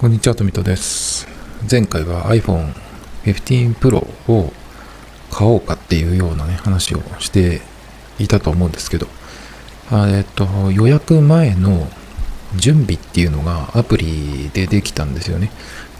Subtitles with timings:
[0.00, 1.28] こんにちは、トミトです。
[1.70, 2.72] 前回は iPhone
[3.26, 3.98] 15 Pro
[4.32, 4.50] を
[5.30, 7.60] 買おうかっていうようなね、話をして
[8.18, 9.06] いたと思うんですけど、
[9.92, 11.86] えっと、予約前の
[12.56, 15.50] 準備っていうのがアプリでできたんですよね。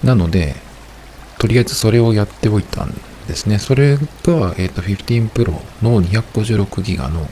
[0.02, 0.56] なので、
[1.38, 2.98] とりあえずそれをやっておいたん
[3.28, 3.58] ですね。
[3.58, 7.28] それが、えっと、15 Pro の 256GB の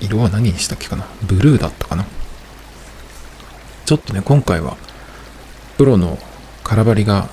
[0.00, 1.08] 色は何にしたっけかな？
[1.24, 2.06] ブルーだったかな？
[3.84, 4.76] ちょっとね、今回は
[5.76, 6.18] プロの
[6.62, 7.28] 空張りが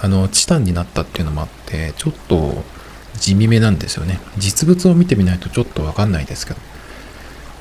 [0.00, 2.62] あのチタンになったっていうのもあってちょっと
[3.18, 4.20] 地味めなんですよね。
[4.38, 6.60] 実物を見てみないとちょっとわかんないですけど。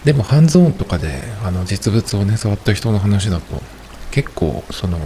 [0.06, 3.62] でもハンズオンとかであの実物をね触った人の話だと
[4.12, 4.98] 結構その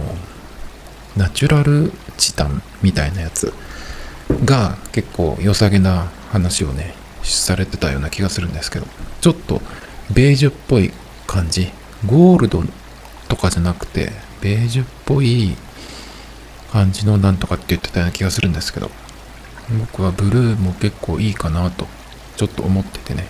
[1.16, 3.52] ナチュラルチタンみたいなやつ
[4.44, 8.86] が結構良さげな話をねされてたような気がするんですけど。
[9.20, 9.62] ちょっと
[10.12, 10.92] ベージュっぽい
[11.26, 11.70] 感じ。
[12.06, 12.62] ゴールド
[13.28, 15.56] とかじゃなくてベージュっぽい
[16.72, 18.90] 感じのなんとかって言ってたような気がするんですけど
[19.80, 21.86] 僕はブルーも結構いいかなと
[22.36, 23.26] ちょっと思っててね。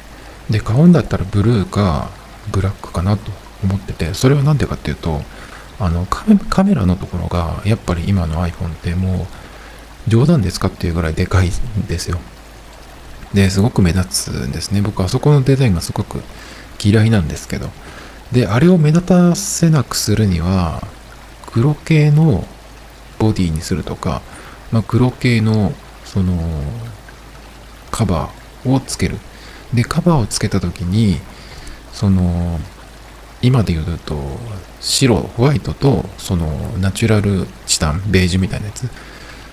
[0.51, 2.11] で買うんだったらブルーか
[2.53, 3.33] ブラックかなと
[3.63, 5.23] 思っててそれは何でかっていうと
[5.81, 12.19] あのカメカメラのところがやっぱり今の iPhone ってもう冗談ですかっていうぐらいでかいんですよ。
[13.33, 14.83] ですごく目立つんですね。
[14.83, 16.23] 僕あそこのデザインがすごく
[16.83, 17.71] 嫌いなんですけど。
[18.33, 20.83] であれを目立たせなくするには
[21.55, 22.45] 黒系の
[23.21, 24.23] ボディにするとか、
[24.73, 25.73] まあ、黒系の
[26.05, 26.37] その
[27.93, 29.19] カバーをつける。
[29.73, 31.21] でカバーをつけた時に
[31.93, 32.59] その
[33.41, 34.17] 今で言うと
[34.81, 36.47] 白ホワイトとその
[36.79, 38.89] ナチュラルチタンベージュみたいなやつ。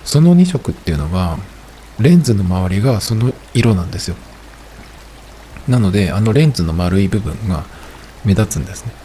[0.04, 1.38] その2色っていうのは
[2.00, 4.16] レンズの周りがその色なんですよ。
[5.68, 7.62] なのであのレンズの丸い部分が
[8.24, 9.01] 目立つんですね。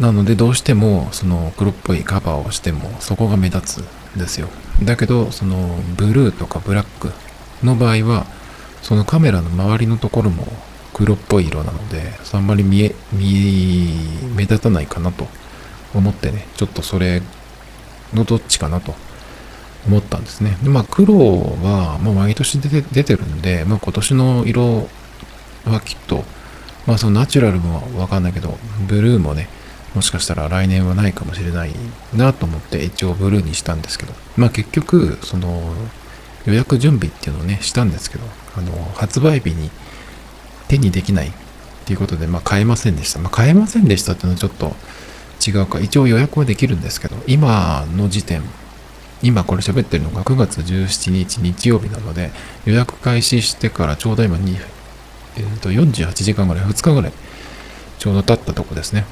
[0.00, 4.48] なのでどうしてもその黒っぽいカバーをしてもそこが目立つんですよ。
[4.82, 7.12] だけどそのブルーとかブラック
[7.64, 8.26] の場合は
[8.82, 10.46] そのカメラの周りのところも
[10.92, 15.26] 黒っぽい色なのであんまり見え見え目立たないかなと
[15.94, 17.22] 思ってねちょっとそれ
[18.12, 18.94] のどっちかなと
[19.86, 20.56] 思ったんですね。
[20.62, 24.88] でまあ黒はもう毎年出て出てるんで、まあ、今年の色
[25.66, 26.24] はきっと
[26.86, 29.48] まあそのナチュラルもわかんないけどブルーもね
[29.94, 31.72] もしかしたら来年はないかもしれない
[32.14, 34.12] なと思って一応ブルーにしたんですけど。
[34.36, 35.72] まあ結局その
[36.46, 38.24] 予約準備っていうのをねしたんですけど
[38.56, 39.70] あの発売日に
[40.68, 41.32] 手にできないっ
[41.86, 43.20] ていうことでまあ買えませんでした。
[43.20, 44.74] まあ買えませんでしたっていうのはちょっと
[45.46, 45.80] 違うか。
[45.80, 48.42] 一応予約はできるんですけど今の時点
[49.22, 52.30] 今これ喋ってるのが9月17日日曜日なので
[52.66, 54.56] 予約開始してからちょうど今に、
[55.36, 57.12] えー、と48時間ぐらい2日ぐらい
[57.98, 59.06] ちょうど経ったとこですね。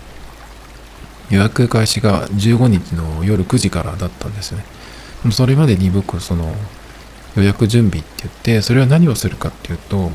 [1.32, 4.64] 予約開始が15日の夜9時からだったんですね。
[5.30, 6.54] それまでに僕、その
[7.36, 10.10] 予約準備って言って、それは何をするかっていうと、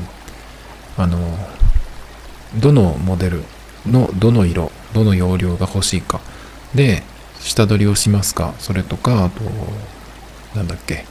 [0.96, 1.18] あの、
[2.60, 3.42] どのモデル
[3.84, 6.20] のどの色、どの容量が欲しいか。
[6.72, 7.02] で、
[7.40, 8.54] 下取りをしますか。
[8.60, 9.42] それとか、あと、
[10.54, 11.04] なんだっけ。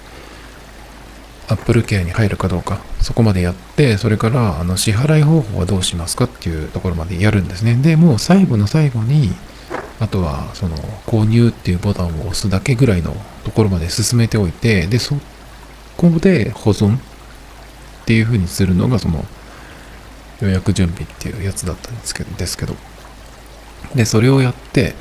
[1.49, 7.75] Apple Care に入るかどうか、そこまでやって、それから、あの、支払い方法はどうしますかっていうところまでやるんですね。
[7.75, 9.33] で、もう最後の最後に、
[9.99, 10.75] あとは、その、
[11.05, 15.15] 購入っていうボタンを押すだけぐらいのところまで進めておいて、で、そ
[15.97, 16.99] こで保存っ
[18.05, 19.25] ていう風にするのが、その、
[20.41, 22.75] 予約準備っていうやつだったんですけど、ですけど。
[23.95, 24.93] で、それをやって、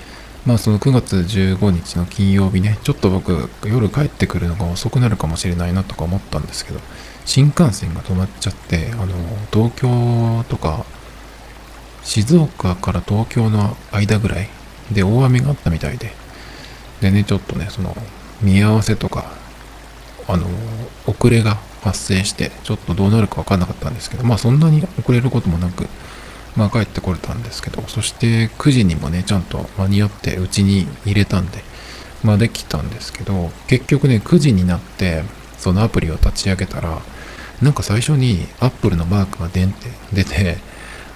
[0.46, 6.80] まあその9月15日の金曜日ね、ちょっと僕夜帰ってくるのが遅くなるかもしれないなとか思ったんですけど、
[7.24, 9.06] 新幹線が止まっちゃって、あの、
[9.52, 10.86] 東京とか、
[12.04, 14.48] 静岡から東京の間ぐらい
[14.92, 16.12] で大雨があったみたいで、
[17.00, 17.96] でね、ちょっとね、その、
[18.42, 19.32] 見合わせとか、
[20.28, 20.46] あの、
[21.06, 25.86] 遅れが発生して、ちょっとどうなるか分かんなかったんですけど、まあそんなに遅れることもなく、
[26.56, 31.62] まあ帰ってこれたんですけど、そして9時にもね、ちゃんと間に合ってうちに入れたんで、
[32.24, 35.22] まあできたんですけど、結局ね、9時になって、
[35.58, 37.00] そのアプリを立ち上げたら、
[37.62, 39.72] なんか最初に Apple のマークが出て、
[40.12, 40.58] 出て、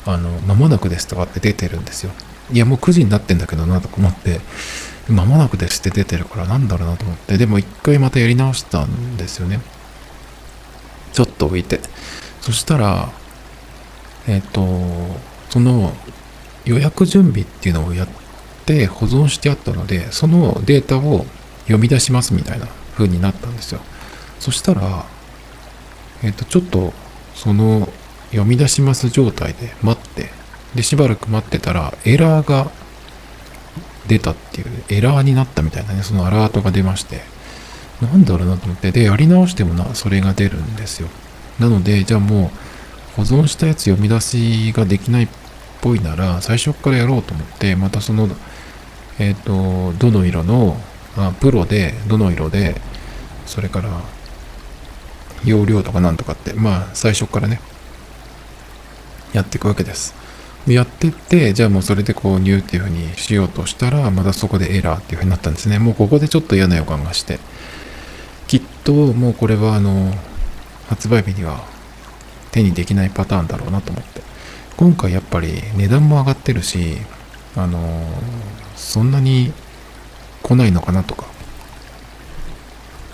[0.06, 2.12] あの、間もなくですとかって出てるんですよ。
[2.52, 4.41] いや、もう9時になってんだけどなとか思って、
[5.08, 9.61] 間もなくですって出てるからなんだろうなと思って、でも一回またやり直したんですよね。
[11.12, 11.81] ちょっと置いて。
[12.41, 13.11] そしたら、
[14.26, 14.62] えっ、と、
[15.50, 15.93] その
[16.64, 18.08] 予約準備っていうのをやっ
[18.67, 21.26] て保存してあったので、そのデータを
[21.62, 23.81] 読み出しますみたいな風になったんですよ。
[24.38, 25.06] そしたら、
[26.23, 26.93] えっ、と、ちょっと
[27.35, 27.88] その
[28.31, 30.39] 読み出します状態で待って、
[30.75, 32.70] で、しばらく待ってたらエラーが
[34.06, 37.22] 出たっていうエラーになったみたいなね、そのアラートが出まして、
[38.00, 41.08] なんだろうなと思って、で、やり直してもな、それが出るんですよ。
[41.58, 45.28] なので、じゃあもう、保存したやつ読み出しができないっ
[45.81, 48.28] ぽいなら、最初からやろうと思って、またその、
[49.19, 50.81] えっ、ー、と、どの色の、
[51.16, 52.81] あプロで、どの色で、
[53.46, 53.90] それから、
[55.44, 57.61] 容量とかなんとかって、まあ、最初からね、
[59.32, 60.14] やっていくわけです。
[60.66, 65.78] やってって、じゃあもうそれで購入っていうふうにしようとしたら、またそこでエラーっていうふうになったんですね。
[65.78, 67.38] もうここでちょっと嫌な予感がして、
[68.46, 70.12] きっともうこれはあの、
[70.88, 71.64] 発売日には
[72.50, 74.22] 手にできないパターンだろうなと思って。
[74.76, 76.96] 今回やっぱり値段も上がってるし、
[77.56, 78.02] あの、
[78.76, 79.52] そんなに
[80.42, 81.26] 来ないのかなとか、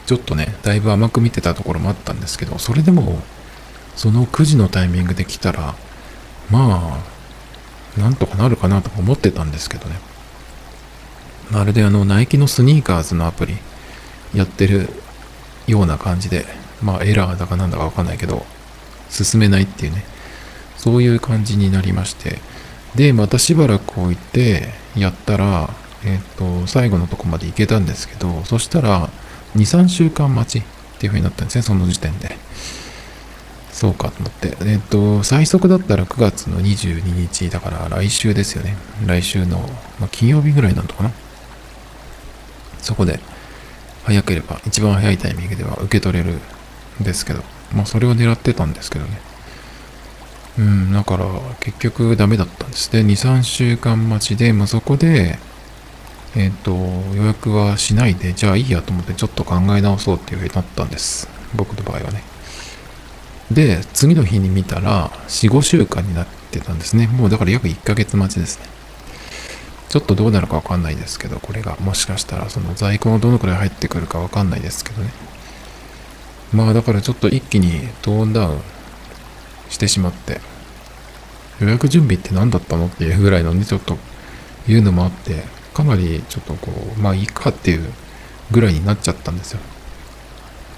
[0.07, 3.21] ちょっとね、だいぶ甘く見てたところもあったんですけど、それでも、
[3.97, 5.75] その9時のタイミングで来たら、
[6.51, 7.16] まあ、
[7.99, 9.97] なんとかなるかなとか思ってたんですけどね。
[11.51, 13.57] まるであの、ナイキのスニーカーズのアプリ
[14.35, 14.89] やってる
[15.67, 16.45] ような感じで、
[16.83, 18.45] まあエラーだかなんだかわかんないけど、
[19.09, 20.05] 進めないっていうね、
[20.77, 22.39] そういう感じになりまして、
[22.95, 25.71] で、またしばらく置いて、やったら、
[26.05, 29.11] えっ、ー、と、最後のとこまで行けたんですけど、そしたら、
[29.57, 32.37] 2、3週間待ちっていう風になったんですね、その時点で。
[33.77, 34.57] そうかと思って。
[34.65, 38.75] えっ、と、最速だったら9月の22日だから来週ですよね。
[39.05, 39.59] 来週の、
[40.01, 41.11] まあ、金曜日ぐらいなのかな。
[42.81, 43.21] そこで、
[44.05, 46.41] 早ければ、一番早いタイミングでは受け取れる
[47.03, 47.43] んですけど、
[47.75, 49.19] まあそれを狙ってたんですけどね。
[50.59, 51.27] うん、だから
[51.61, 53.01] 結局ダメだったんですね。
[53.01, 55.39] 2、3週間待ちで、まあそこで、
[56.35, 56.71] えっ、と、
[57.15, 61.29] 予約はしないで、じゃあいいやと思ってちょっと考え直そうっていうふうになったんです。
[61.55, 62.36] 僕の場合はね。
[63.51, 67.07] で、次の日に見たら、4、5週間になってたんですね。
[67.07, 68.67] もうだから約1ヶ月待ちですね。
[69.89, 75.11] ちょっとどうなるかわかんないですけど、これがもしかしたらその在庫がどのくらい入ってくるかわかんないですけどね。
[76.53, 78.61] まあだからちょっと一気にトーンダウン
[79.71, 80.41] してしまって、
[81.61, 83.97] 予約準備って何だったのっていうぐらいのね、ちょっと
[84.67, 87.93] 言うのもあって、かなりちょっとこう、まあいいかっていう
[88.51, 89.61] ぐらいになっちゃったんですよ。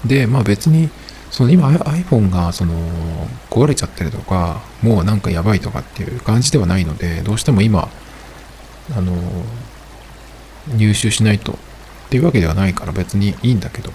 [0.05, 0.89] で、まあ別に、
[1.31, 2.73] その今 iPhone がその
[3.49, 7.89] 壊れちゃってるとか、もうなんかやばいとかっていう感じではないので、どうしても今、
[8.95, 9.15] あの、
[10.75, 11.55] 入手しないとっ
[12.09, 13.91] ていうわけではないから別にいいんだけど、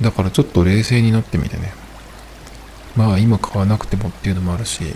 [0.00, 1.72] だからちょっと冷静になってみてね、
[2.96, 4.94] まあ今買わなくてもっていうのもあるし、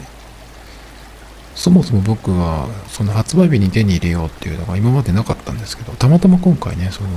[1.54, 7.08] そもそも僕はその発売日に手に入れようっていうのが今までなかったんですけど、たまたま今回ね、その、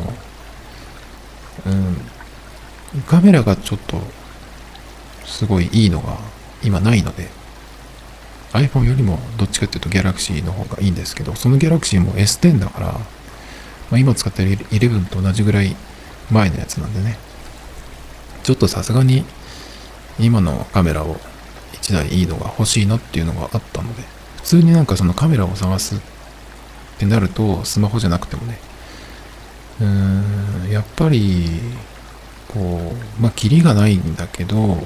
[1.66, 1.98] うん、
[3.08, 4.00] カメラがちょっと
[5.26, 6.18] すごいいいのが
[6.64, 7.28] 今ないので、
[8.54, 13.00] iPhone よりもどっちかっていうと Galaxy の方がいいんですけど、その Galaxy も S10 だから、ま
[13.92, 15.76] あ、今使ってる11と同じぐらい
[16.32, 17.18] 前のやつなんでね、
[18.44, 19.26] ちょっとさすがに
[20.20, 21.18] 今のカメラを
[21.74, 24.04] 1台いいのが欲しいなっていうのがあったので、
[24.38, 26.00] 普通になんかそのカメラを探すっ
[26.98, 28.58] てなると、スマホじゃなくてもね、
[29.82, 31.60] うーん、やっぱり、
[32.54, 34.78] こう、まあ、キリがないんだけど、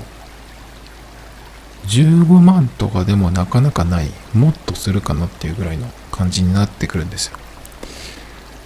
[1.87, 7.37] 15万とかでもなかなかない、もっとするかなっていうぐらいの感じになってくるんですよ。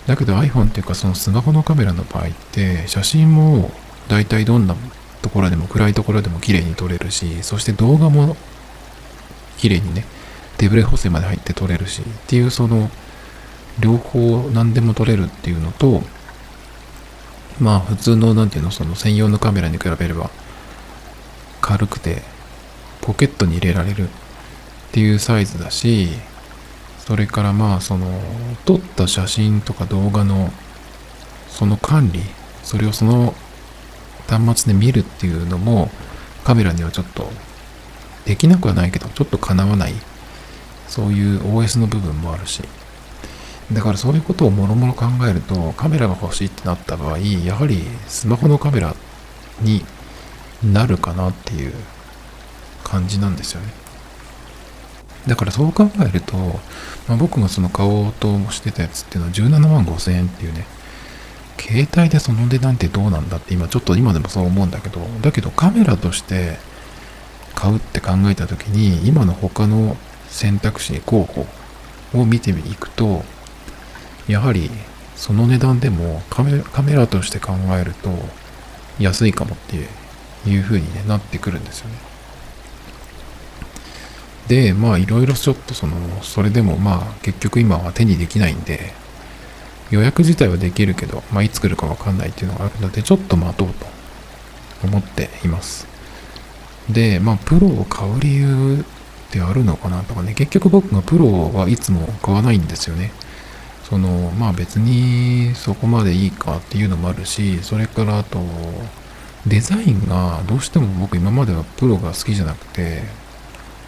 [0.08, 3.72] だけど iPhone っていうかそのスマホのカメラの場合って写真も
[4.08, 4.76] 大体どんな
[5.24, 8.38] ところでも暗いところでも綺麗に撮れるし、そして動画も
[9.58, 10.06] 綺麗にね、
[10.58, 12.92] 手ブレ補正まで入って撮れるし、っていうその、
[13.80, 16.04] 両方何でも撮れるっていうのと、
[17.60, 20.30] まあ普通のなんていうの、その専用のカメラに比べれば
[21.62, 22.22] 軽くて
[23.02, 24.08] ポケットに入れられるっ
[24.92, 26.10] ていうサイズだし、
[27.00, 28.20] それからまあその
[28.66, 30.52] 撮った写真とか動画の
[31.50, 32.22] その管理、
[32.64, 33.34] それをその
[34.28, 35.90] 端末で見るっていうのも
[36.44, 37.30] カメラにはちょっと
[38.26, 39.94] できなくはないけどちょっとかなわない
[40.88, 42.64] そういう OS の部分もあるし。
[43.72, 48.96] だからそういうことをもろもろ考えるとカメラが欲しいってなった場合やはりスマホのカメラ
[49.62, 49.84] に
[50.64, 51.74] なるかなっていう
[52.84, 53.68] 感じなんですよね。
[55.28, 56.38] だからそう考えると、
[57.08, 60.68] まあ、僕がその買おうとしてたやつっていうのは17万5千円っていうね
[61.58, 66.58] 携帯でその値段ってどうなんだって今ちょっと今でもそう思うんだけどだけどカメラとして
[67.56, 71.48] 買うって考えた時に今の他の選択肢に候補
[72.14, 73.24] を見ていくと
[74.28, 74.70] やはり
[75.16, 78.10] その値段でもカメカメラとして考えると
[79.00, 79.76] 安いかもって
[80.50, 81.96] いう風に、ね、なってくるんですよね。
[84.48, 88.94] でまあいろいろちょっとそのそれでもまあ結局今は手にできないんで
[89.92, 93.86] 予約自体はできるけど、まあ、いつ来るかわかんないっていうのがあるので、ちょっと待とうと
[94.84, 95.88] 思っています。
[96.90, 98.84] で、まあ、プロを買う理由っ
[99.32, 103.12] てあるのかなとかね、結局僕がプロはいつも買わないんですよね。
[103.90, 108.40] その、まあ別にそこまでいいかっていうのもあるし、それからあと、
[109.46, 113.04] デザインがどうしても僕今まではプロが好きじゃなくて、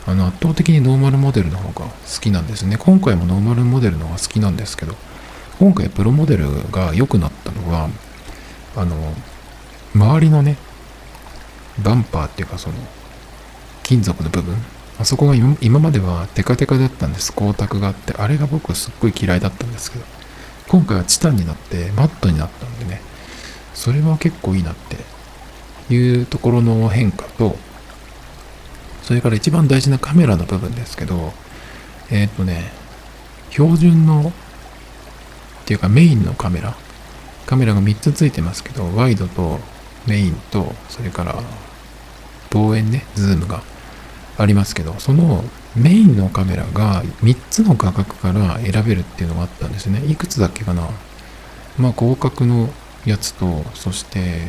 [0.05, 2.77] あの圧倒的にノーマルモデルの方が好きなんですね。
[2.77, 4.95] 今回もノーマルモデルの方が好きなんですけど、
[5.59, 7.89] 今回プロモデルが良くなったのは、
[8.75, 8.95] あの、
[9.95, 10.57] 周りのね、
[11.83, 12.75] バンパーっていうかその、
[13.81, 14.55] 金属の部分、
[14.99, 17.31] あそこが今まではテカテカだったんです。
[17.31, 20.05] 光沢があって、あれが僕すっごい嫌いだったんですけど、
[20.67, 23.01] 今回はチタンになってマットになったんでね、
[23.73, 27.55] それは結構いいなっていうところの変化と、
[29.03, 31.31] それから一番大事なカメラの部分ですけど、
[32.09, 32.71] えっ、ー、とね、
[33.51, 34.33] 標準の、
[35.61, 36.75] っていうかメインのカメラ、
[37.45, 39.59] カメラが3つついてますけど、ワイドと
[40.07, 41.35] メインと、それから
[42.49, 43.61] 望遠ね、ズームが
[44.37, 45.43] ありますけど、その
[45.75, 50.03] メインのカメラが3つの画角から選べるっていうのがあったんですね。
[50.07, 50.87] いくつだっけかな
[51.77, 52.69] まあ、広角の
[53.05, 54.47] やつと、そして、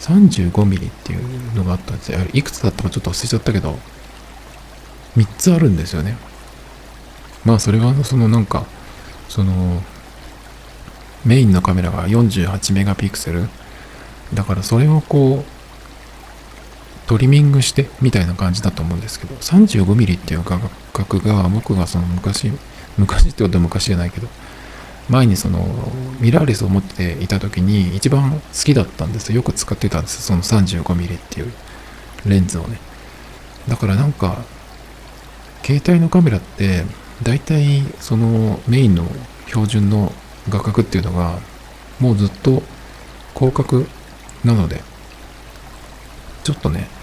[0.00, 2.18] 35ミリっていうのがあったんですよ。
[2.32, 3.78] いくつだったかちょっと忘れちゃったけど、
[5.16, 6.16] 3つあるんですよね。
[7.44, 8.64] まあそれはそのなんか、
[9.28, 9.82] その、
[11.24, 13.48] メインのカメラが48メガピクセル。
[14.34, 15.61] だからそれをこう、
[17.12, 20.58] トリミングしてみたいな感じだと思うんですけど、35ミリっていう画
[20.94, 22.50] 角が僕がその昔、
[22.96, 24.28] 昔ってことは昔じゃないけど、
[25.10, 25.62] 前にその
[26.20, 29.36] ミラーレスを持っていた時に一番好きだったんですよ。
[29.36, 30.22] よく使ってたんです。
[30.22, 31.52] その 35mm っていう
[32.24, 32.78] レンズをね。
[33.68, 34.38] だからなんか
[35.66, 36.84] 携帯のカメラって
[37.22, 39.06] 大体そのメインの
[39.48, 40.14] 標準の
[40.48, 41.38] 画角っていうのが
[42.00, 42.62] もうずっと
[43.34, 43.84] 広角
[44.46, 44.80] なので
[46.42, 47.01] ちょっとね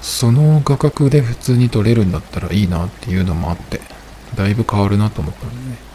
[0.00, 3.80] その画角で普通に撮れるんだったらいいなっていうのもあって
[4.36, 5.88] だいぶ変わるなと思ったんでね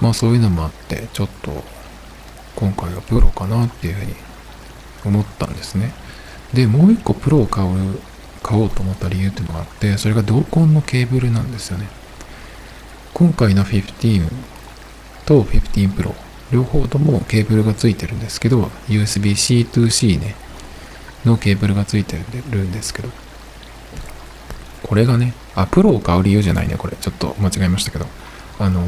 [0.00, 1.50] まあそういうのもあって、ちょっと
[2.56, 4.14] 今回はプロかなっていうふうに
[5.04, 5.92] 思ったんですね。
[6.52, 7.98] で、もう一個プロを買う、
[8.42, 11.88] 買おうと思った理由っていうのがあって、それが同梱のケーブルなんですよね。
[13.12, 14.28] 今回の15
[15.26, 16.14] と15 Pro、
[16.52, 20.36] 両方ともケーブルがついてるんですけど、USB-C to-C ね、
[21.28, 22.16] のケーブルがついて
[22.50, 23.08] るんですけど、
[24.82, 26.96] これがね、あ、プロを買う理由じゃないね、これ。
[26.96, 28.06] ちょっと間違えましたけど、
[28.58, 28.82] あの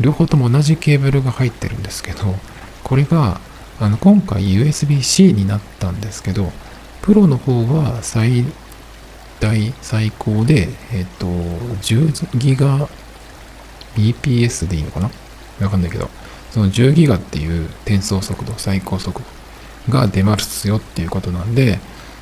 [0.00, 2.34] 両方とも同じケーブルが入ってるんですけど、
[2.82, 3.40] これが
[3.78, 6.50] あの今回 USB-C になったんですけど、
[7.02, 8.44] プロの方は最
[9.40, 12.88] 大、最高で、えっ、と、10ギガ
[13.96, 15.10] BPS でいいのかな？
[15.60, 16.08] わかんないけど、
[16.50, 19.39] その10ギガっていう転送速度、最高速度。
[19.88, 21.78] が出ますよっていうことなんで、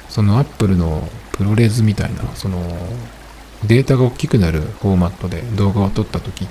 [0.08, 2.60] その Apple のプロレスみたいな、その
[3.64, 6.46] データが大きくなるフォーマットで動画を撮った時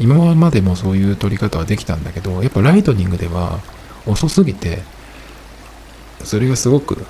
[0.00, 3.60] 今までもそういう撮り方はできたんだけど、やっぱライトニングでは
[4.06, 4.82] 遅すぎて、
[6.24, 7.04] それがすごく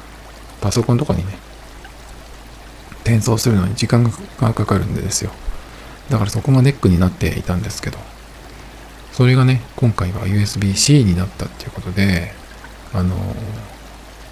[0.61, 1.39] パソコンとかにね、
[3.03, 4.05] 転送するのに時間
[4.39, 5.31] がかかるんですよ。
[6.11, 7.99] だからそこがネックになっていたんですけど、
[9.13, 12.35] それがね、今回は USB-C になったっていうことで、
[12.95, 13.17] あの、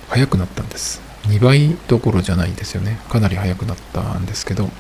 [0.09, 1.01] 速くなったんです。
[1.25, 2.99] 2倍どころじゃないんですよね。
[3.09, 4.71] かなり速くなったんですけど、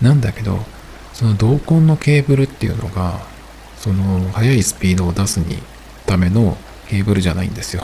[0.00, 0.64] なんだけど、
[1.12, 3.20] その同梱のケーブルっていうのが
[3.76, 5.62] その速いスピードを出すに
[6.06, 6.56] ための
[6.88, 7.82] ケーブルじゃないんですよ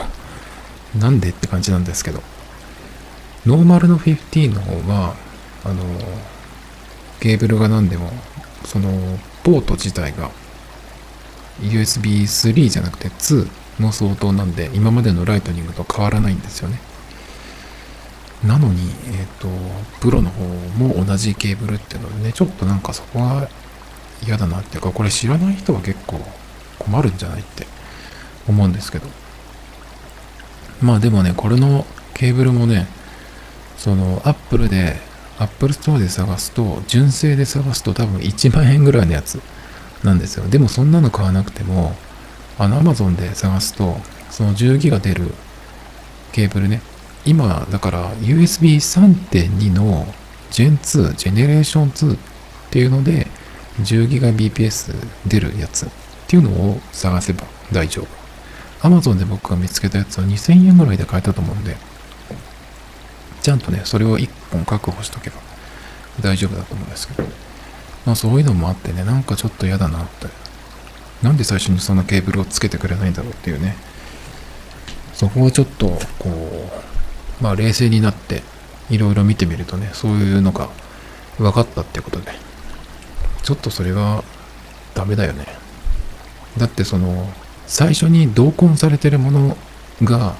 [0.97, 2.21] なんでって感じなんですけど
[3.45, 5.15] ノーマルの15の方は
[5.63, 5.83] あの
[7.19, 8.11] ケーブルが何でも
[8.65, 8.89] その
[9.43, 10.31] ポート自体が
[11.61, 13.47] USB3 じゃなくて2
[13.79, 16.79] の相当なんで今までのライトニングと変わらないんですよね
[18.45, 19.49] なのに、えっ、ー、と、
[19.99, 20.45] プロの方
[20.77, 23.49] も同じケーブルっていうのでね、ちょっとなんかそこは
[24.25, 26.19] 嫌だなっていうか、これ知らない人は結構
[26.77, 27.67] 困るんじゃないって
[28.47, 29.07] 思うんですけど。
[30.81, 32.87] まあでもね、これのケーブルもね、
[33.77, 34.95] その、アップルで、
[35.37, 39.41] アップルストアで探すと、純正で探すと多分1万円ぐらいのやつ
[40.03, 40.47] なんですよ。
[40.47, 41.93] でもそんなの買わなくても、
[42.59, 43.97] あの、アマゾンで探すと、
[44.29, 45.33] その10ギガ出る
[46.33, 46.81] ケーブルね、
[47.25, 50.05] 今、だから USB3.2 の
[50.51, 52.17] Gen2、ジェネレーション2っ
[52.69, 53.27] ていうので
[53.81, 54.93] 10GBps
[55.27, 55.89] 出るやつっ
[56.27, 58.87] ていうのを探せば大丈夫。
[58.87, 61.77] Amazon で僕が見つけたやつは2000円ぐらいで買えたと思うんで、
[63.41, 65.37] ちゃんとね、それを1本確保しとけば
[66.21, 67.23] 大丈夫だと思うんですけど。
[68.05, 70.27] まあそういうのもあってね、なんかちょっと嫌だなって。
[71.23, 73.75] なんで最初にそのケーブルをつけてくれないんだろうっていうね。
[75.13, 78.41] そこをちょっと、こう、まあ冷静になって、
[78.89, 80.69] いろいろ見てみるとね、そういうのが
[81.37, 82.31] 分かったってことで、
[83.43, 84.23] ちょっとそれは
[84.95, 85.45] ダメだよね。
[86.57, 87.29] だってその、
[87.67, 89.57] 最初に同梱されてるもの
[90.03, 90.35] が、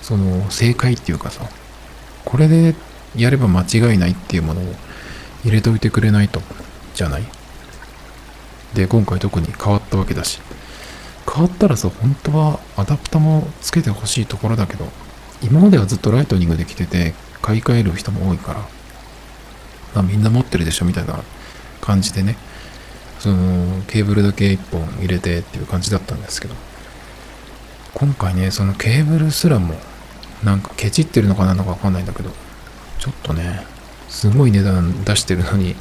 [0.00, 1.44] その正解っていうかさ、
[2.24, 2.74] これで
[3.16, 4.74] やれば間違いないっていうものを
[5.44, 6.40] 入れといてくれないと、
[6.94, 7.24] じゃない？
[8.74, 10.40] で、今回特に変わったわけだし。
[11.32, 14.86] 変わったらさ、本当はアダプタもつけてほしいところだけど、
[15.42, 18.60] 今まではずっとライトニングできてて、買い替える人も多いから、
[19.94, 21.20] まあみんな持ってるでしょみたいな
[21.80, 22.36] 感じでね、
[23.18, 26.54] そのケーブルだけ1本入れてっていう感じだったんですけど、
[27.94, 29.74] 今回ね、そのケーブルすらも、
[30.42, 32.30] なんかケチってるのかなのかわかんないんだけど、
[32.98, 33.64] ちょっとね、
[34.08, 35.76] すごい値段出してるのに、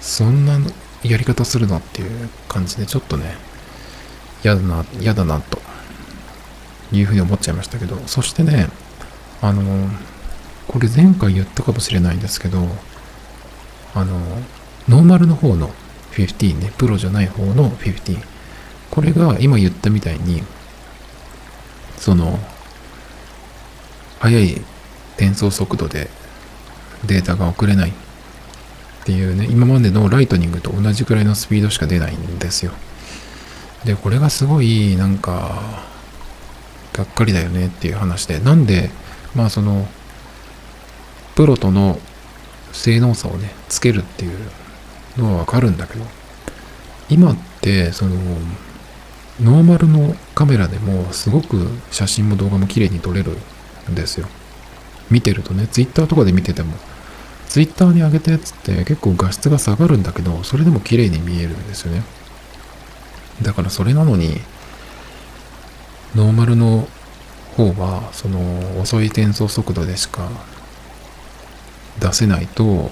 [0.00, 0.58] そんな
[1.04, 3.34] やり方するのっていう感じで、ちょっとね、
[4.44, 5.60] 嫌だな、嫌だな、と
[6.92, 8.68] いうふうに思っちゃいましたけど、そしてね、
[9.40, 9.88] あの、
[10.68, 12.68] これ前回言ったかもしれないんですけど、
[13.94, 14.18] あの、
[14.88, 15.70] ノーマルの方の
[16.12, 18.22] 15ね、プロじゃない方の15。
[18.90, 20.42] これが今言ったみたいに、
[21.96, 22.38] その、
[24.20, 24.60] 速い
[25.16, 26.08] 転送速度で
[27.04, 27.92] データが送れない
[29.04, 32.72] ていうね、今までのライトニングと同じくらいのスピードしか出ないんですよ。
[33.84, 35.60] で、これがすごいなんか、
[36.92, 38.90] がっかりだよねっていう話で、なんで、
[39.34, 39.88] まあその、
[41.34, 41.98] プロとの
[42.72, 44.38] 性能差をね、つけるっていう
[45.16, 46.04] のはわかるんだけど、
[47.08, 48.16] 今って、その、
[49.40, 53.36] ノーマルのカメラでもすごく写真も動画も綺麗に撮れる
[53.90, 54.28] んですよ。
[55.10, 56.76] 見てるとね、ツイッターとかで見てても、
[57.52, 62.02] ツイッターに上げたやつって結構画質が下がるんだけど、それでも綺麗に見えるんですよね。
[63.42, 64.40] だからそれなのに、
[66.14, 66.88] ノーマルの
[67.54, 70.30] 方は、その遅い転送速度でしか
[72.00, 72.90] 出せないと、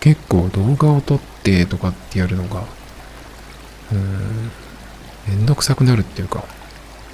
[0.00, 2.60] 結構動画を撮ってとかってやるのが、
[3.92, 4.50] うーん、
[5.28, 6.44] めんどくさくなるっていうか、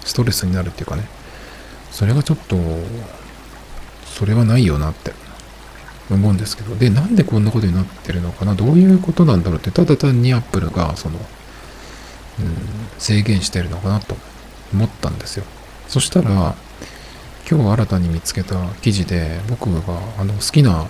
[0.05, 1.09] ストレスになるっていうかね、
[1.91, 2.57] それがちょっと、
[4.05, 5.13] それはないよなって
[6.11, 12.57] 思うんですけど、で、なんでこんなことになってるのかな、どういうことなんだろうって、ただ単にアップルが、その、うん、
[12.99, 14.17] 制限してるのかなと
[14.73, 15.45] 思ったんですよ。
[15.89, 16.55] そしたら、
[17.51, 19.81] 今日新たに見つけた記事で、僕が
[20.19, 20.87] あの好きな、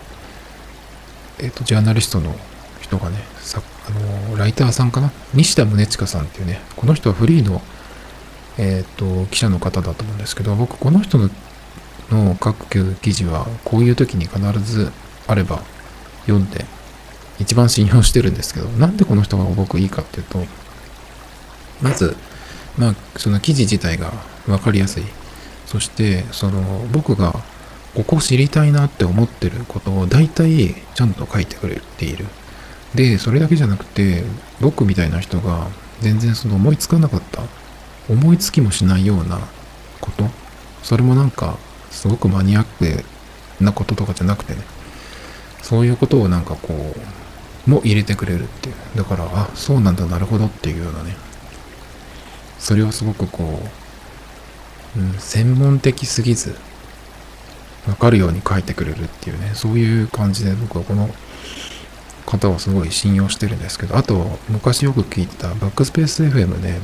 [1.38, 2.34] えっ、ー、と、ジャーナリストの
[2.80, 3.90] 人がね、さあ
[4.30, 5.12] のライターさんかな？
[5.34, 7.62] 西田宗近さんっていうね、この人はフリーの、
[8.58, 11.30] えっ、ー、と、記者の方だと思うんですけど、僕、この人の
[12.10, 14.90] の書く記事は、こういう時に必ず
[15.28, 15.62] あれば
[16.22, 16.64] 読んで、
[17.38, 20.44] 一番信用してるんですけど、なんでこの人が僕いいかっていうと、
[21.80, 22.16] まず、
[22.76, 24.12] まあ、その記事自体が
[24.46, 25.04] 分かりやすい。
[25.66, 27.34] そして、その、僕が
[27.94, 32.26] ここ知りたいなって思ってることを大体ちゃんと書いてくれている。
[32.94, 34.24] で、それだけじゃなくて、
[34.60, 35.68] 僕みたいな人が
[36.00, 37.42] 全然その思いつかなかった、
[38.08, 39.38] 思いつきもしないような
[40.00, 40.24] こと、
[40.82, 41.58] それもなんか、
[41.90, 43.04] すごくマニアック
[43.60, 44.60] なこととかじゃなくてね、
[45.62, 46.94] そういうことをなんかこ
[47.66, 48.74] う、も入れてくれるっていう。
[48.96, 51.16] だから、あ、そうなんだ、なるほどっていうようなね、
[52.58, 53.60] それをすごくこ
[54.96, 56.56] う、うん、専門的すぎず、
[57.86, 61.08] わかるように書いてくれるっていうね、そういう感じで僕はこの
[62.26, 66.80] 方をすごい信用してるんですけど、あと、昔よく聞いたバックスペース FM で、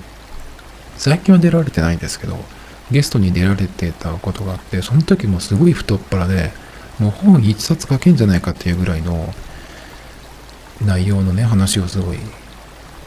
[0.96, 2.38] 最近は出られてないんですけど、
[2.90, 6.52] ゲストに出られてたことがあって、その時もすごい太っ腹で、
[6.98, 9.32] もう本一冊書けんじゃないかっていうぐらいの
[10.84, 12.18] 内容のね、話をすごい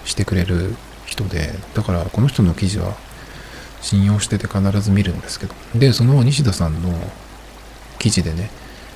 [0.06, 2.96] してくれる人で、だからこの人の記事は
[3.82, 6.92] 信用してて必ず見るんですけど、で、その西田さんの
[8.00, 8.50] 記事でね、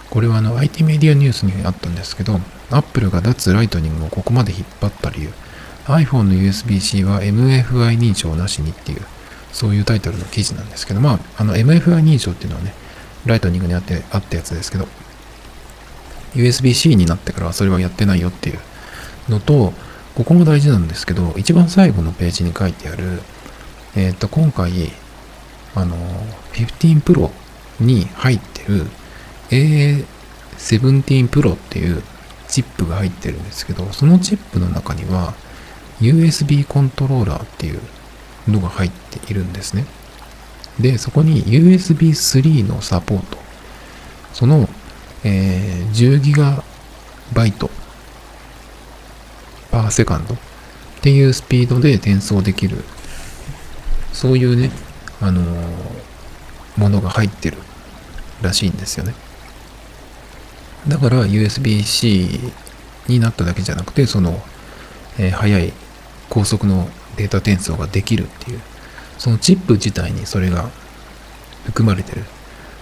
[0.10, 5.30] これはあの IT メディアニュースにあったんですけど、Apple が脱ライトニングをここまで引っ張った理由、
[5.86, 9.02] iPhone の USB-C は MFI 認証なしにっていう、
[9.54, 12.74] そういうタイトルの記事なんですけど、まあ、あの MFI 認証っていうのはね、
[13.26, 14.88] ライトニングにあってあったやつですけど、
[16.34, 18.60] USB-C になってからはそれはやってないよっていう
[19.30, 19.74] のと、
[20.16, 23.22] ここも大事なんですけど、一番最後のページに書いてある、
[23.96, 24.92] えっ、ー、と、今回、
[25.76, 25.96] あの、
[26.54, 27.32] 15 Pro
[27.80, 28.88] に入ってる
[29.50, 32.04] A17 Pro っていう
[32.48, 35.34] チップが入ってるんですけど、そのチップの中には
[36.02, 37.82] USB コントローラーっていう
[38.48, 39.86] のが入っているんですね。
[40.80, 43.38] で、そこに USB3 のサポート、
[44.34, 44.70] その、
[45.24, 46.64] えー、10GB
[49.72, 50.38] パーセカンド。
[51.02, 52.78] っていうスピードで転送できる、
[54.14, 54.70] そういうね、
[55.20, 55.46] あのー、
[56.78, 57.58] ものが入ってる
[58.44, 59.16] らしいんですよね。
[60.88, 62.40] だから USB-C
[63.08, 64.44] になっただけじゃなくて、その、
[65.18, 65.74] えー、速い
[66.30, 68.62] 高速のデータ転送ができるっていう、
[69.22, 70.72] そのチップ自体にそれが
[71.66, 72.24] 含まれてるっ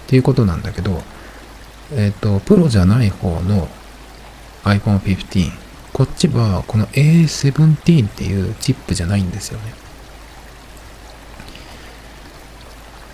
[0.08, 1.02] ていうことなんだけど、
[1.92, 3.68] えっ、と、プロじゃない方の
[4.64, 5.52] iPhone 15、
[5.92, 9.74] こっちはこの A17 っていうチップじゃないんですよね。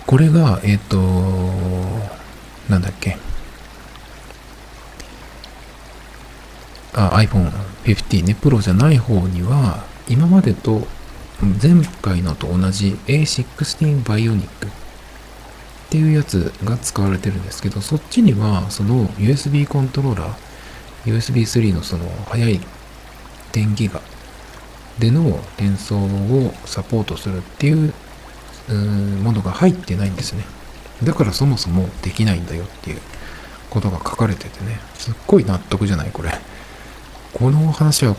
[0.06, 0.96] これが、えっ、と、
[2.68, 3.18] なんだっけ。
[6.94, 7.50] あ、iPhone
[7.82, 10.86] 15ね、プロじゃない方には、今までと
[11.42, 14.48] 前回のと同じ A16 Bionic っ
[15.90, 22.60] ていうやつが使われてるんですけど、そっちにはその USB コントローラー、USB3 のその速い
[23.52, 24.00] 10ギガ
[24.98, 27.92] での転送をサポートするっていう
[29.22, 30.44] ものが入ってないんですね。
[31.04, 33.00] だからそもそもできないんだよっていう
[33.68, 36.30] ことが書かれててね、すっごい納得じゃないこれ。
[37.34, 38.16] この話は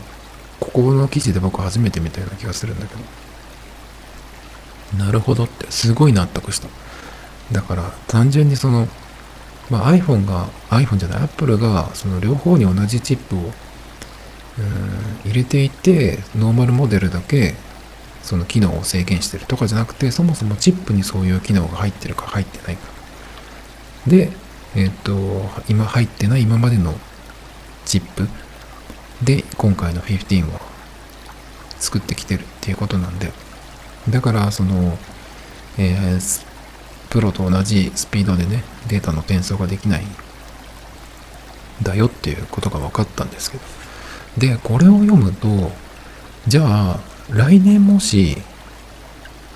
[0.60, 5.04] ここの記事で僕初めて見たような気がするんだけど。
[5.04, 6.68] なるほどって、すごい納得した。
[7.52, 8.88] だから単純にその、
[9.70, 13.52] まあ、iPhone が、iPhone じゃない、Apple がその両方に同じチップを
[15.24, 17.54] 入れていて、ノーマルモデルだけ
[18.22, 22.88] その機能を制限してるとかじゃなくて、そもそもチップにそういう機能が入ってるか入ってないか。
[24.06, 24.30] で、
[24.74, 25.16] えっ、と、
[25.68, 26.94] 今入ってない今までの
[27.84, 28.28] チップ
[29.22, 30.60] で今回の15を
[31.78, 33.32] 作ってきてるっていうことなんで、
[34.08, 34.96] だからその、
[35.76, 36.46] えー、
[37.10, 40.08] プロと同じスピードでね、データの転送ができないん
[41.82, 43.64] だよっていうことが分かったんですけど。
[44.38, 45.72] で、これを読むと、
[46.46, 47.00] じゃあ、
[47.30, 48.38] 来年もし、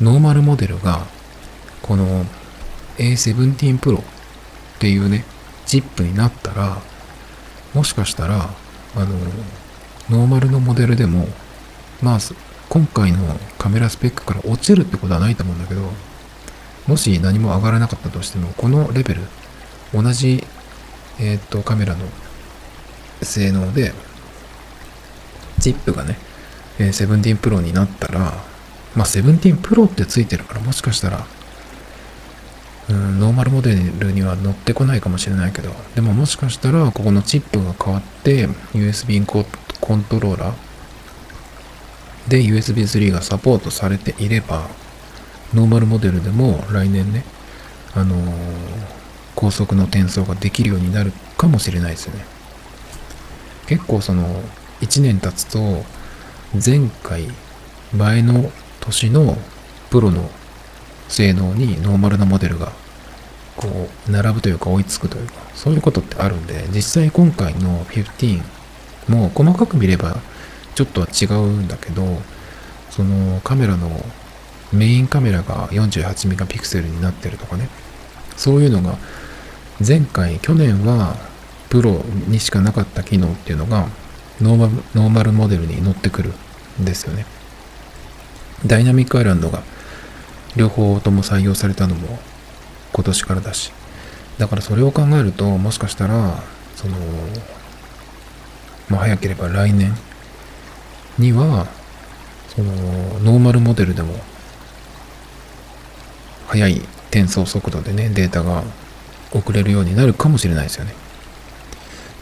[0.01, 1.07] ノーマルモデルが、
[1.83, 2.27] この
[2.98, 4.03] A17 Pro っ
[4.79, 5.25] ていうね、
[5.66, 6.79] チップになったら、
[7.75, 8.51] もしかしたら、
[8.94, 9.07] あの、
[10.11, 11.26] ノーマルのモデルでも、
[12.02, 12.18] まあ、
[12.68, 13.18] 今回の
[13.59, 15.83] カメラスペックから落ちるってことはないと思うんだけど、
[16.87, 19.20] もし何も上がらなかったとしても、このレベル、
[19.94, 20.44] 同じ、
[21.20, 22.05] えっ、と、カメラの
[23.22, 23.92] 性能で、
[25.61, 26.18] チップがね、
[26.78, 28.20] えー、17 Pro になったら、
[28.96, 31.26] まあ、17 Pro ってついてるから、もしかしたら、
[32.90, 40.55] うん、ノーマルモデルには乗ってこないかもしれないけど、でももしかしたら、ここのチップが変わって、USB コントローラー
[42.29, 44.68] で USB3 がサポートされていれば、
[45.55, 47.25] ノーマルモデルでも来年ね、
[47.95, 48.25] あのー、
[49.35, 52.25] 高速の転送ができるようになるかもしれないですよね。
[53.66, 54.42] 結構その、
[54.81, 55.85] 1年経つと、
[56.55, 57.29] 前回、
[57.97, 59.38] 前の年の
[59.90, 60.31] プロの
[61.12, 62.72] 性能にノーマルなモデルが
[63.57, 63.68] こ
[64.09, 68.42] う並ぶというか追いつくというかそういうことってあるんで実際今回の15
[69.09, 70.16] も細かく見れば
[70.75, 72.03] ちょっとは違うんだけど
[72.90, 73.90] そのカメラの
[74.72, 77.68] メインカメラが48メガピクセルになってるとかね。
[78.38, 78.96] そういうのが
[79.87, 81.16] 前回去年は
[81.68, 83.88] プロにしかなかった機能っていうのが
[84.40, 86.33] ノーマルノーマルモデルに乗ってくる
[86.81, 87.27] んですよね。
[88.64, 89.62] ダイナミックアイランドが
[90.56, 92.18] 両方とも採用されたのも
[92.92, 93.72] 今年からだし
[94.38, 96.42] だからそれを考えるともしかしたら
[96.74, 96.96] その
[98.88, 99.94] まあ早ければ来年
[101.18, 101.66] には
[102.54, 102.72] その
[103.20, 104.14] ノーマルモデルでも
[106.48, 108.62] 速い転送速度でね、データが
[109.32, 110.94] 送れるようになるかもしれないですよね。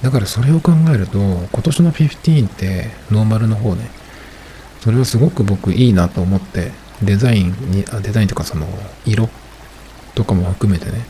[0.02, 3.88] だからそれを考えると、今年の15ってノーマルの方ね、
[4.80, 8.66] それはすごく僕いいなと思って、デザインに、あデザインとかその
[9.06, 9.28] 色
[10.14, 11.04] とかも含めてね、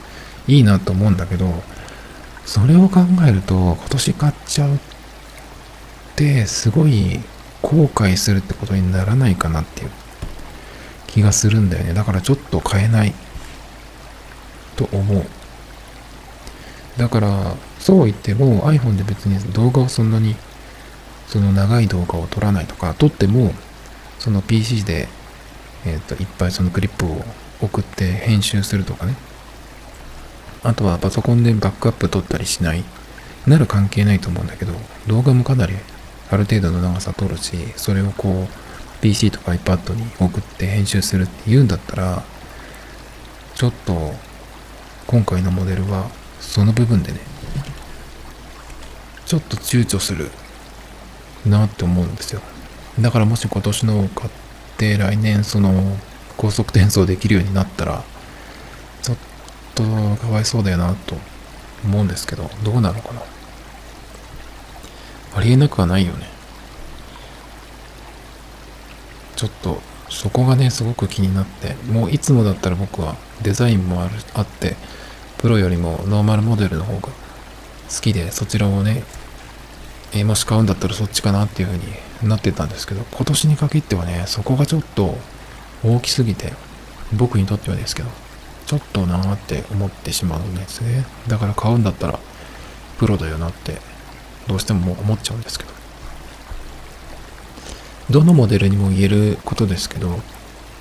[0.46, 1.52] いいなと思うんだけど、
[2.44, 4.78] それを考えると、今年買っちゃうっ
[6.16, 7.20] て、すごい
[7.62, 9.90] 後悔するってことにならないかなっていう
[11.06, 11.94] 気がするんだよね。
[11.94, 13.14] だからちょっと変えない
[14.76, 15.24] と思う。
[16.98, 20.36] だから、そう言っても iPhone で別に動画をそんなに
[21.28, 23.52] その長い動画を撮らないとか、撮っても
[24.18, 25.08] その PC で、
[25.86, 27.24] えっ、ー、といっぱいそのクリップを
[27.60, 29.14] 送って編集するとかね。
[30.62, 32.84] あとはパソコンでバックアップ撮ったりしない。
[33.46, 34.74] なら関係ないと思うんだけど、
[35.06, 35.74] 動画もかなり
[36.30, 42.22] ある程度の長さ撮るし、それをこう PC とか iPad に送って編集するって言うんだったら、
[43.54, 44.14] ちょっと
[45.06, 47.20] 今回のモデルはその部分でね、
[49.24, 50.30] ちょっと躊躇する
[51.46, 52.42] なって思うんですよ。
[52.98, 54.49] だからもし今年のを買って
[54.98, 55.96] 来年その
[56.36, 58.02] 高速転送できるようになったら
[59.02, 59.16] ちょっ
[59.74, 61.16] とかわいそうだよなと
[61.84, 63.22] 思うんですけどどうなのかな。
[65.36, 66.26] ありえなくはないよね。
[69.36, 74.76] ちょっとそこがねすごく気になってもういつもだったら僕はデザインもあるあって
[75.38, 77.12] プロよりもノーマルモデルの方が好
[78.02, 79.02] きでそちらをね
[80.12, 81.84] えもし買うんだったらそっちかなっていう風に
[82.22, 85.16] なってたんですけど今年に限ってはねそこがちょっと
[85.84, 86.52] 大きすぎて
[87.16, 88.10] 僕にとってはですけど
[88.66, 91.04] ちょっとなーって思ってしまうんですね。
[91.26, 92.18] だから買うんだったら
[92.98, 93.78] プロだよなって
[94.46, 95.70] どうしても思っちゃうんですけど。
[98.10, 100.18] どのモデルにも言えることですけど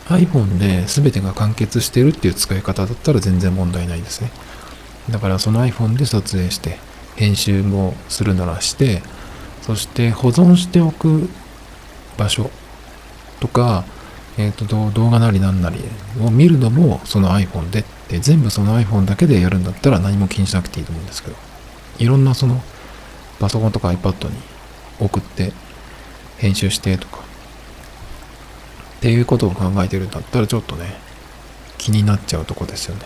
[0.07, 4.31] iPhone で全てが完結してるっていう使い方だったら全然問題ないですね。
[5.11, 6.79] だからその iPhone で撮影して
[7.15, 9.03] 編集もするならして
[9.69, 11.29] そして保存しておく
[12.17, 12.49] 場所
[13.39, 13.83] とか、
[14.35, 15.77] えーと、動画なりなんなり
[16.19, 21.35] を見るのもその iPhone でって全部その iPhone だけでやるんだったら何も気にしなくていいと思うんですけど
[21.99, 22.59] いろんなその
[23.39, 24.39] パソコンとか iPad に
[24.99, 25.53] 送って
[26.39, 30.95] 編集してとかっていうことを考えてるんだったらちょっとね
[31.77, 33.03] 気になっちゃうとこですよね。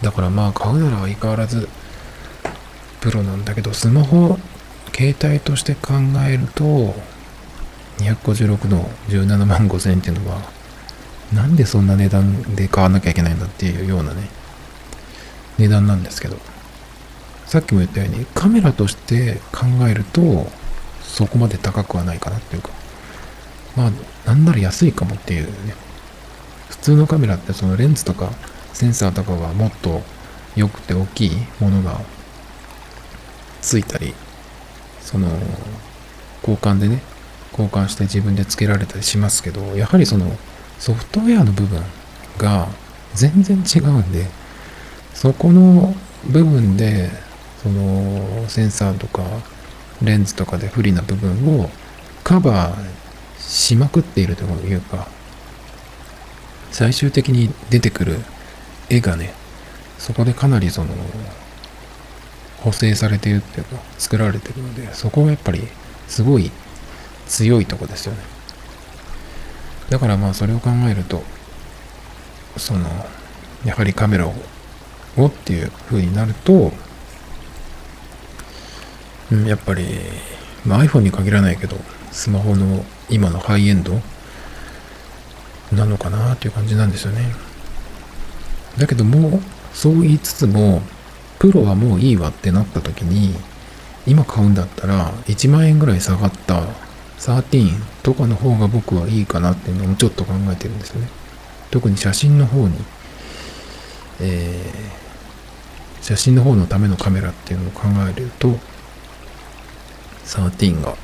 [0.00, 1.68] だからまあ買うなら相変わらず
[3.06, 4.36] プロなんだけど、スマホ、
[4.92, 5.92] 携帯として考
[6.28, 6.92] えると、
[7.98, 10.40] 256の17万5千円っていうのは、
[11.32, 14.28] なんでそんな値段で買わなきゃいけないんだっていうようなね、
[15.56, 16.36] 値段なんですけど、
[17.44, 20.50] さっきも言ったように、カメラとして考えると、
[21.00, 22.70] そこまで高くはないかなっていうか、
[23.76, 23.90] まあ、
[24.26, 25.76] なんなら安いかもっていうね、
[26.70, 28.32] 普通のカメラってそのレンズとか
[28.72, 30.02] センサーとかがもっと
[30.56, 32.00] 良くて大きいものが
[33.66, 34.14] ついたり
[35.00, 35.28] その
[36.40, 37.02] 交換でね
[37.50, 40.30] 交換して自分で付けられたりしますけどやはりその
[40.78, 41.82] ソフトウェアの部分
[42.38, 42.68] が
[43.14, 44.26] 全然違うんで
[45.14, 45.94] そこの
[46.30, 47.10] 部分で
[47.60, 49.24] そのセンサーとか
[50.00, 51.68] レンズとかで不利な部分を
[52.22, 55.08] カバーしまくっているというか
[56.70, 58.18] 最終的に出てくる
[58.90, 59.32] 絵がね
[59.98, 60.94] そこでかなりその
[62.66, 65.60] 補正されているっていうか作られてるのでそこがやっぱり
[66.08, 66.50] すごい
[67.28, 68.18] 強いとこですよね。
[69.88, 71.22] だからまあそれを考えると
[72.56, 72.88] その
[73.64, 74.34] やはりカメラを
[75.16, 76.72] をっていう風になると、
[79.30, 79.86] うん、やっぱり、
[80.66, 81.76] まあ、iPhone に限らないけど
[82.10, 83.92] スマホの今のハイエンド
[85.72, 87.32] なのかなっていう感じなんですよね。
[88.76, 89.40] だけども
[89.72, 90.82] そう言いつつも
[91.38, 93.34] プロはもういいわってなった時に
[94.06, 96.62] 今買うんだったら1万円ぐらい下がった
[97.18, 101.08] 13とかの方が僕はいいかなっていうのもちょっと考えてるんですよね。
[101.70, 102.74] 特に写真の方に
[104.20, 108.58] えー、写真の方のためのカメラっていうのを考えると
[110.24, 110.94] 13が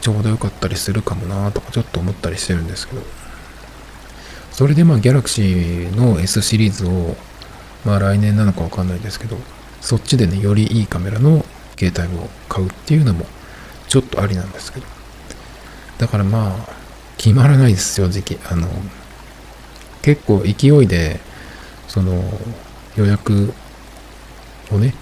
[0.00, 3.02] ちょうど良かったりするかもなとかちょっと思ったりしてるんですけど。
[4.50, 7.16] それでまあギャラクシーの S シリーズを
[7.84, 9.36] まあ来年なのかわかんないですけど、
[9.80, 11.44] そっちでね、よりいいカメラの
[11.78, 13.26] 携帯を買うっていうのも
[13.88, 14.86] ちょっとありなんですけど。
[15.98, 16.72] だからまあ、
[17.16, 18.38] 決まらないです、正直。
[18.50, 18.68] あの、
[20.02, 21.20] 結構勢いで、
[21.88, 22.22] その、
[22.96, 23.52] 予約
[24.72, 24.94] をね、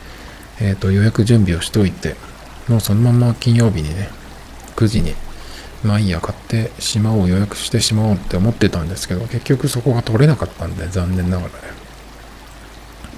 [0.60, 2.16] えっ、ー、と、予約準備をしといて、
[2.68, 4.10] もうそのまま金曜日にね、
[4.76, 5.14] 9時に、
[5.82, 11.81] まあいいや、買ってしまおう、予約してしまおうって思ってたんですけど、結局そこが取れなかったんで、残念ながらね。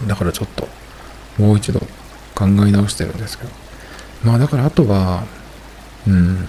[0.07, 0.69] だからちょっと、
[1.39, 1.81] もう一度
[2.35, 3.51] 考え直してるんですけど。
[4.25, 5.25] まあだからあとは、
[6.07, 6.47] うん、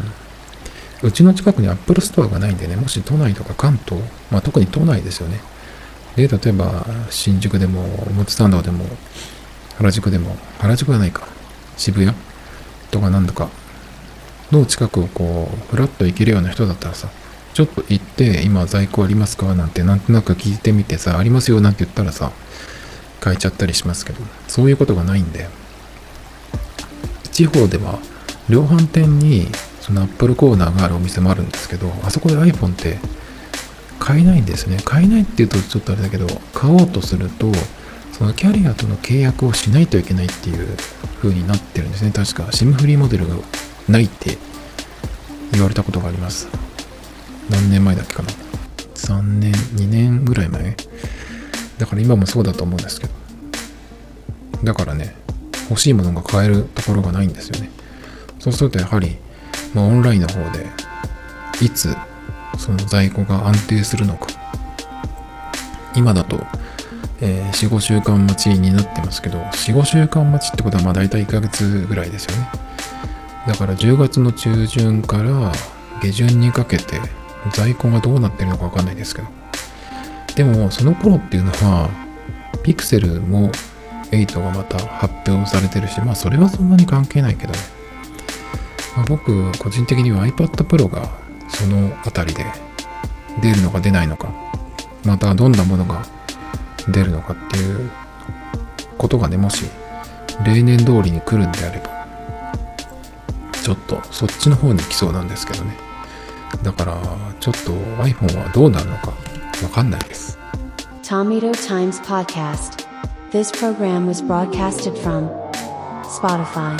[1.04, 5.40] うちの近くに Apple Store がないんでね、もし都内とか関東、まあ特に都内ですよね。
[6.16, 8.86] で、例えば新宿でも、表参道でも、
[9.78, 11.28] 原宿でも、原宿はないか、
[11.78, 12.16] 渋谷
[12.92, 13.50] とか何度か
[14.52, 17.10] の近くをこう、ふらっと行けるような人だったらさ、
[17.54, 19.54] ちょっと行って、今在庫ありますか？
[19.56, 22.32] なんてなんとなく聞いてみてさ、ありますよなんて言ったらさ、
[23.24, 25.48] 変えちゃったりしますけど、そういうことがないんで、
[27.32, 28.00] 地方では
[28.50, 29.48] 量販店に
[29.82, 32.98] そのアップルコーナーがあるお店もあるんですけど、あそこで iPhone って
[34.00, 34.78] 買えないんですね。
[34.84, 37.52] 買えないっていうとちょっとあれだけど、買おうとすると、
[38.12, 40.78] そのキャリアとの契約をしないといけないっていう
[41.22, 42.12] 風になってるんですね。
[42.12, 43.36] 確か SIM フリーモデルが
[43.90, 44.38] ないって
[45.52, 46.48] 言われたことがあります。
[47.50, 48.30] 何年前だっけかな。
[48.96, 50.76] 3年、2年ぐらい前
[51.78, 53.14] だから今もそうだと思うんですけど。
[54.64, 55.16] だからね、
[55.70, 57.70] 欲しいものが買えるところがないんですよね。
[58.46, 59.18] そうするとやはり、
[59.74, 60.68] まあ、オンラインの方で
[61.62, 61.96] いつ
[62.60, 64.28] その在庫が安定するのか
[65.96, 66.38] 今だと、
[67.22, 72.50] えー、45週間待ちになってますけど45週間待ちってことはまあ大体1ヶ月ぐらいですよね
[73.48, 75.52] だから10月の中旬から
[76.04, 77.02] 下旬にかけて
[77.52, 79.28] 在庫がどうなってるのかわかんないですけど
[80.36, 81.90] でもその頃っていうのは
[82.64, 83.52] ピクセルも
[84.12, 87.54] 8がまた発表されてるしまあそれはそんなに関係ないけど、
[88.96, 91.10] まあ、僕個人的には iPad Pro が
[91.48, 92.46] その辺りで
[93.42, 94.34] 出るのか出ないのか
[95.06, 96.04] またどんなものが
[96.90, 97.90] 出るのかっていう
[98.98, 99.66] ことがねもし
[100.46, 101.96] 例年通りに来るんであれば
[103.54, 105.76] ちょっとそっちの方に来そうなんですけどね。
[106.64, 107.02] だから
[107.40, 107.72] ちょっと
[108.04, 109.14] iPhone はどうなるのか
[109.63, 110.39] わかんないです
[111.03, 112.87] Tomato Times Podcast
[113.31, 115.29] This program was broadcasted from
[116.03, 116.77] Spotify